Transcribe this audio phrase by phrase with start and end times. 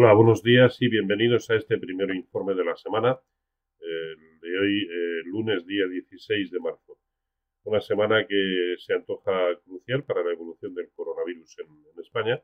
[0.00, 3.18] Hola, buenos días y bienvenidos a este primer informe de la semana,
[3.80, 7.00] el de hoy, eh, lunes día 16 de marzo.
[7.64, 12.40] Una semana que se antoja crucial para la evolución del coronavirus en, España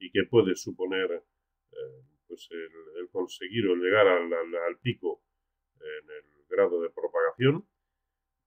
[0.00, 5.22] y que puede suponer eh, pues el, conseguir o llegar al, pico
[5.76, 7.68] en el grado de propagación.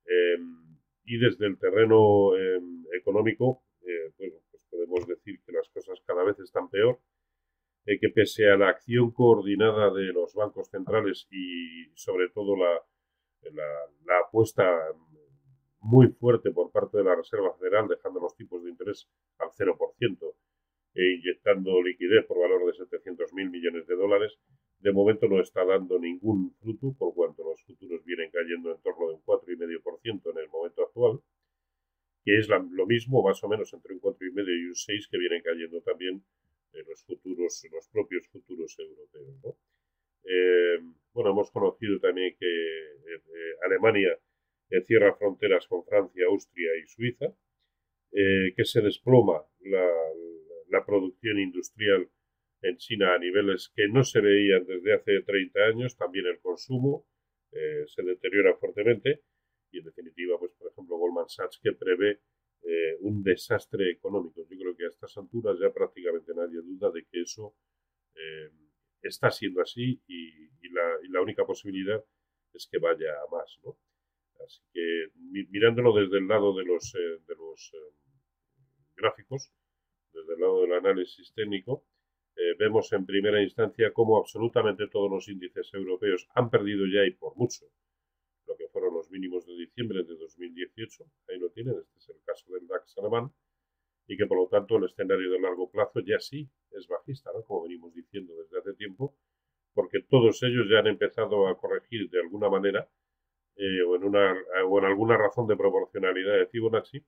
[0.05, 4.11] Em, y desde el terreno em, económico, eh,
[4.51, 6.99] pues podemos decir que las cosas cada vez están peor
[7.85, 12.81] eh, que pese a la acción coordinada de los bancos centrales y sobre todo la,
[13.51, 14.63] la, apuesta
[15.81, 20.33] muy fuerte por parte de la Reserva Federal, dejando los tipos de interés al 0%
[20.95, 24.39] e inyectando liquidez por valor de 700.000 millones de dólares,
[24.79, 29.07] de momento no está dando ningún fruto, por cuanto los futuros vienen cayendo en torno
[29.07, 31.19] de un 4,5% en el momento actual,
[32.23, 35.41] que es lo mismo, más o menos entre un 4,5 y un 6 que vienen
[35.41, 36.23] cayendo también
[36.81, 39.57] los futuros, los propios futuros europeos.
[40.23, 40.79] Eh,
[41.13, 44.17] bueno, hemos conocido también que eh, Alemania
[44.87, 47.27] cierra fronteras con Francia, Austria y Suiza,
[48.11, 49.87] eh, que se desploma la,
[50.69, 52.09] la, producción industrial
[52.63, 57.05] en China a niveles que no se veían desde hace 30 años, también el consumo
[57.85, 59.21] se deteriora fuertemente
[59.73, 62.19] y en definitiva, pues por ejemplo, Goldman Sachs que prevé
[62.65, 64.41] eh, un desastre económico.
[64.49, 64.72] Yo creo
[65.03, 67.55] estas alturas ya prácticamente nadie duda de que eso
[68.15, 68.49] eh,
[69.01, 70.49] está siendo así y,
[71.09, 72.03] la, única posibilidad
[72.53, 73.59] es que vaya a más.
[73.63, 73.77] ¿no?
[74.43, 75.09] Así que
[75.51, 77.71] mirándolo desde el lado de los, eh, de los
[78.95, 79.51] gráficos,
[80.11, 81.85] desde el lado del análisis técnico,
[82.57, 87.35] vemos en primera instancia cómo absolutamente todos los índices europeos han perdido ya y por
[87.37, 87.67] mucho
[88.47, 91.05] lo que fueron los mínimos de diciembre de 2018.
[91.29, 93.31] Ahí lo tienen, este es el caso del DAX alemán,
[94.07, 97.43] y que por lo tanto el escenario de largo plazo ya sí es bajista, ¿no?
[97.43, 99.15] como venimos diciendo desde hace tiempo,
[99.73, 102.89] porque todos ellos ya han empezado a corregir de alguna manera
[103.55, 104.35] eh, o, en una,
[104.67, 107.03] o en alguna razón de proporcionalidad de Fibonacci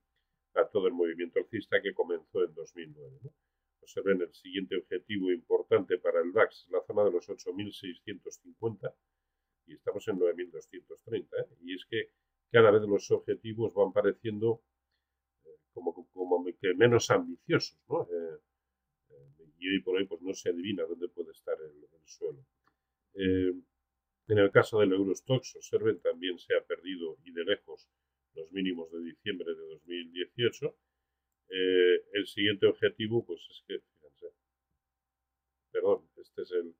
[0.55, 3.19] a todo el movimiento alcista que comenzó en 2009.
[3.23, 3.31] ¿no?
[3.81, 8.93] Observen el siguiente objetivo importante para el DAX, la zona de los 8.650
[9.67, 11.23] y estamos en 9.230.
[11.23, 11.47] ¿eh?
[11.61, 12.09] Y es que
[12.51, 14.61] cada vez los objetivos van pareciendo
[15.75, 18.03] como, que menos ambiciosos, ¿no?
[18.03, 18.39] Eh,
[19.09, 22.45] eh, y hoy por hoy pues no se adivina dónde puede estar el, suelo.
[23.13, 27.89] en el caso del Eurostox, observen, también se ha perdido y de lejos
[28.35, 30.77] los mínimos de diciembre de 2018.
[32.13, 34.27] el siguiente objetivo, pues es que, fíjense,
[35.71, 36.75] perdón, este es el,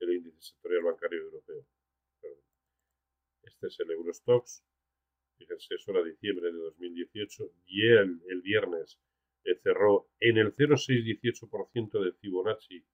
[0.00, 1.64] índice sectorial bancario europeo.
[3.42, 4.62] Este es el Eurostox.
[5.36, 7.50] Fíjense, eso era diciembre de 2018.
[7.66, 8.98] Y el, el viernes
[9.44, 12.84] eh, cerró en el 0,618% de Fibonacci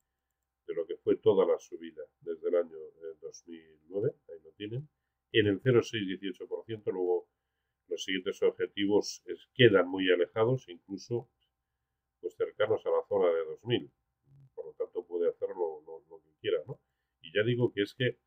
[0.66, 2.76] de lo que fue toda la subida desde el año
[3.20, 4.08] 2009.
[4.08, 4.88] Eh, Ahí lo tienen.
[5.32, 6.92] En el 0,618%.
[6.92, 7.28] Luego
[7.88, 9.22] los siguientes objetivos
[9.54, 11.28] quedan muy alejados, incluso
[12.20, 13.90] pues cercanos a la zona de 2000.
[14.54, 16.58] Por lo tanto, puede hacer lo, lo que quiera.
[16.66, 16.80] ¿no?
[17.22, 18.18] Y ya digo que es que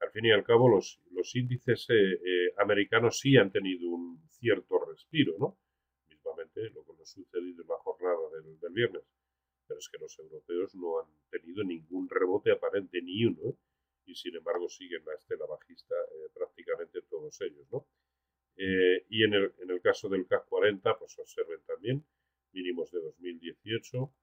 [0.00, 4.22] al fin y al cabo los, los índices eh, eh, americanos sí han tenido un
[4.30, 5.58] cierto respiro, ¿no?
[6.08, 9.02] Mismamente lo que nos ha sucedido en la jornada del, viernes.
[9.66, 13.56] Pero es que los europeos no han tenido ningún rebote aparente, ni uno, ¿eh?
[14.04, 15.94] y sin embargo siguen la estela bajista
[16.32, 17.86] prácticamente todos ellos, ¿no?
[18.58, 22.06] y en el, en el caso del CAC 40, pues observen también
[22.52, 24.14] mínimos de 2018,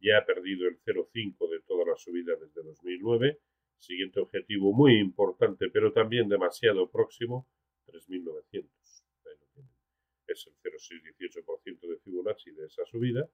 [0.00, 3.40] ya ha perdido el 0,5 de toda la subida desde 2009
[3.78, 7.48] Siguiente objetivo muy importante, pero también demasiado próximo,
[7.86, 8.68] 3.900.
[10.26, 13.28] Es el 0,618% de Fibonacci de esa subida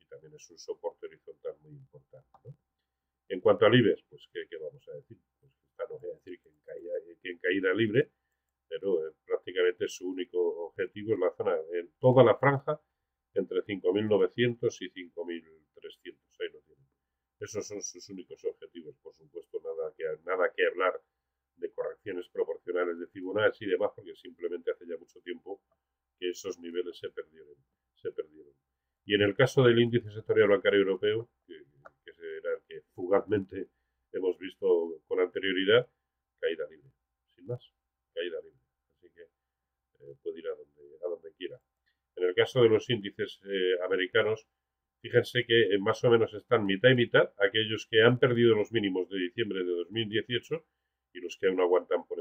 [0.00, 2.54] y también es un soporte horizontal muy importante.
[3.28, 5.18] En cuanto al IBEX, pues ¿qué, vamos a decir?
[5.40, 5.52] Pues
[5.90, 8.10] no voy a decir que en caída, que en caída libre,
[8.68, 12.80] pero eh, prácticamente su único objetivo es la zona, en toda la franja,
[13.34, 16.18] entre 5.900 y 5.300.
[16.40, 16.88] Ahí lo tienen.
[17.40, 21.00] Esos son sus únicos objetivos, por supuesto, nada que, nada que hablar
[21.56, 25.60] de correcciones proporcionales de Fibonacci y demás, porque simplemente hace ya mucho tiempo
[26.18, 27.56] que esos niveles se perdieron.
[27.96, 28.52] Se perdieron.
[29.04, 31.64] Y en el caso del índice sectorial bancario europeo, que,
[32.04, 33.68] que el fugazmente
[34.12, 35.88] hemos visto con anterioridad,
[36.38, 36.90] caída libre,
[37.34, 37.72] sin más,
[38.14, 38.60] caída libre.
[38.94, 41.60] Así que eh, puede ir a donde, a donde quiera.
[42.16, 44.46] En el caso de los índices eh, americanos,
[45.00, 48.72] Fíjense que eh, más o menos están mitad y mitad aquellos que han perdido los
[48.72, 50.64] mínimos de diciembre de 2018
[51.14, 52.17] y los que aún aguantan por.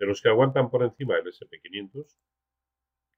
[0.00, 2.16] De los que aguantan por encima el SP500,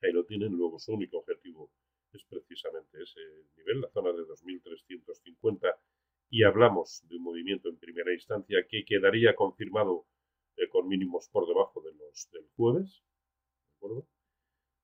[0.03, 1.71] ahí lo tienen, luego su único objetivo
[2.13, 3.21] es precisamente ese
[3.57, 5.79] nivel, la zona de 2350
[6.29, 10.07] y hablamos de un movimiento en primera instancia que quedaría confirmado
[10.57, 13.05] eh, con mínimos por debajo de los del jueves.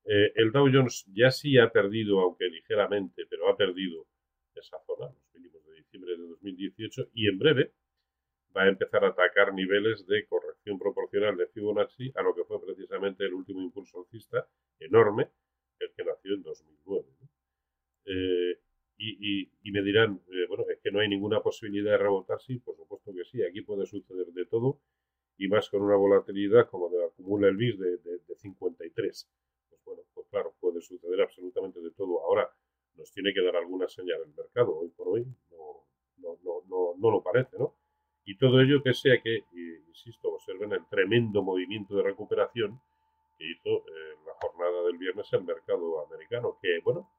[0.05, 4.07] Eh, el Dow Jones ya sí ha perdido, aunque ligeramente, pero ha perdido
[4.55, 7.73] esa zona, los mínimos de diciembre de 2018, y en breve
[8.59, 13.23] a empezar a atacar niveles de corrección proporcional de Fibonacci a lo que fue precisamente
[13.23, 14.47] el último impulso alcista
[14.79, 15.29] enorme,
[15.79, 17.07] el que nació en 2009.
[18.05, 18.59] Eh,
[18.97, 22.59] y, y, me dirán, eh, bueno, es que no hay ninguna posibilidad de rebotar, sí,
[22.59, 24.81] por supuesto que sí, aquí puede suceder de todo,
[25.37, 29.29] y más con una volatilidad como de, acumula el BIS de, de, de 53.
[29.69, 32.19] Pues bueno, pues claro, puede suceder absolutamente de todo.
[32.25, 32.51] Ahora,
[32.95, 36.95] nos tiene que dar alguna señal el mercado, hoy por hoy no, no, no, no,
[36.97, 37.77] no lo parece, ¿no?
[38.29, 39.43] Y todo ello que sea que,
[39.87, 42.79] insisto, observen el tremendo movimiento de recuperación
[43.35, 47.09] que hizo en la jornada del viernes el mercado americano, que, bueno,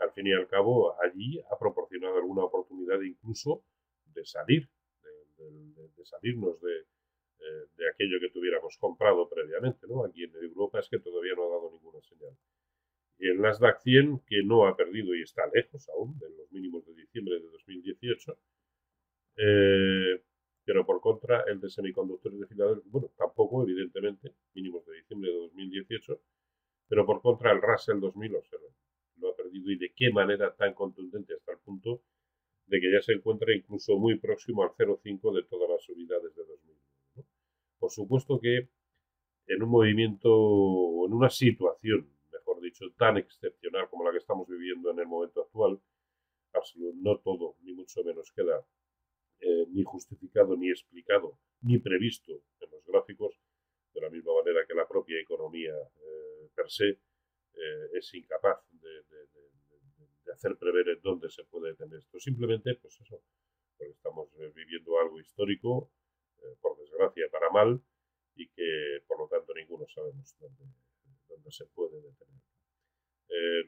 [0.00, 3.64] al fin y al cabo allí ha proporcionado alguna oportunidad incluso
[4.12, 4.68] de salir,
[5.38, 10.04] de, salirnos de, eh, de aquello que tuviéramos comprado previamente, ¿no?
[10.04, 12.36] Aquí en Europa es que todavía no ha dado ninguna señal.
[13.18, 16.84] Y el Nasdaq 100, que no ha perdido y está lejos aún de los mínimos
[16.84, 18.38] de diciembre de 2018,
[19.36, 20.22] eh,
[20.70, 25.36] pero por contra el de semiconductores de Filadelfia, bueno, tampoco, evidentemente, mínimos de diciembre de
[25.36, 26.20] 2018,
[26.86, 28.70] pero por contra el Russell 2000, observen,
[29.16, 32.04] lo ha perdido y de qué manera tan contundente hasta el punto
[32.66, 36.44] de que ya se encuentra incluso muy próximo al 0,5 de todas las unidades de
[36.44, 37.28] 2009.
[37.80, 38.68] Por supuesto que
[39.48, 44.46] en un movimiento o en una situación, mejor dicho, tan excepcional como la que estamos
[44.46, 45.80] viviendo en el momento actual,
[46.94, 48.64] no todo, ni mucho menos queda
[49.42, 53.40] eh, ni justificado, ni explicado, ni previsto en los gráficos,
[53.94, 58.90] de la misma manera que la propia economía eh, per se eh, es incapaz de,
[60.30, 62.20] hacer prever en dónde se puede tener esto.
[62.20, 63.22] Simplemente, pues eso,
[63.76, 65.90] porque estamos viviendo algo histórico,
[66.60, 67.82] por desgracia, para mal,
[68.36, 70.64] y que por lo tanto ninguno sabemos dónde,
[71.28, 72.42] dónde se puede detener.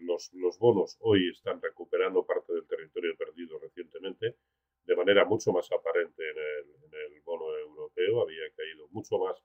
[0.02, 4.36] los, los bonos hoy están recuperando parte del territorio perdido recientemente,
[4.84, 9.40] de manera mucho más aparente en el, bono europeo, había caído mucho más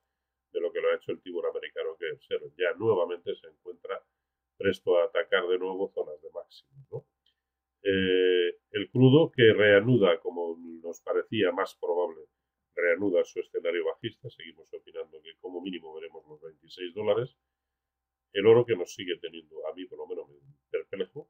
[0.52, 2.18] de lo que lo ha hecho el tibur americano, que
[2.58, 4.04] ya nuevamente se encuentra
[4.58, 7.06] presto a atacar de nuevo zonas de máximo.
[7.84, 12.26] Eh, el crudo que reanuda, como nos parecía más probable,
[12.76, 17.38] reanuda su escenario bajista, seguimos opinando que como mínimo veremos los 26 dólares.
[18.34, 20.28] El oro que nos sigue teniendo, a mí por lo menos,
[20.70, 21.30] perplejo,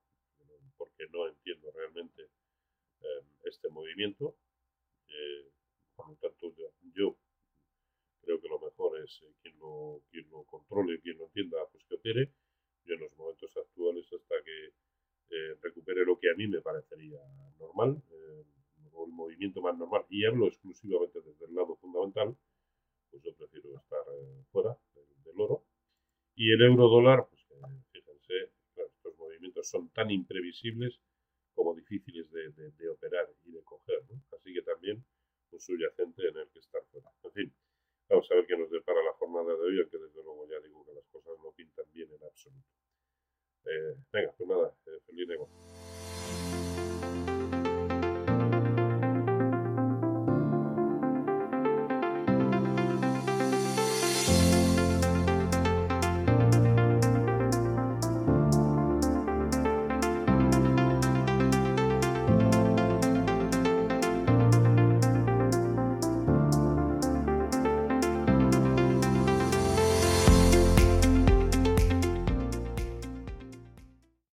[0.78, 2.24] porque no entiendo realmente
[3.02, 4.36] eh, este movimiento.
[5.08, 5.52] Eh,
[5.96, 6.54] por lo tanto,
[6.94, 7.18] yo,
[8.22, 11.84] creo que lo mejor es eh, quien, lo, quien lo controle, quien lo entienda, pues
[11.86, 12.32] que opere.
[12.86, 14.74] Yo en los momentos actuales, hasta que
[15.62, 17.20] recupere lo que a mí me parecería
[17.60, 18.02] normal,
[18.94, 22.38] o el movimiento más normal, y hablo exclusivamente desde el lado fundamental,
[23.12, 24.04] pues yo prefiero estar
[24.52, 24.78] fuera
[25.26, 25.66] del, oro.
[26.36, 27.42] Y el euro dólar, pues
[27.92, 31.00] fíjense, estos movimientos son tan imprevisibles
[31.54, 33.28] como difíciles de, operar
[34.48, 35.04] así que también
[35.52, 37.12] un subyacente en el que estar fuera.
[37.24, 37.54] En fin,
[38.10, 40.86] vamos a ver qué nos depara la jornada de hoy, aunque desde luego ya digo
[40.86, 42.68] que las cosas no pintan bien en absoluto.
[43.66, 46.07] Eh, venga, pues nada, eh, feliz negocio.